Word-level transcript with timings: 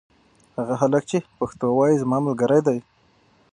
هغه 0.57 0.73
هلک 0.81 1.03
چې 1.09 1.17
پښتو 1.39 1.65
وايي 1.77 1.95
زما 2.03 2.17
ملګری 2.25 2.59
دی. 2.67 2.79